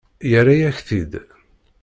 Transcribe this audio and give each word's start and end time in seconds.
Yerra-yak-t-id. 0.29 1.13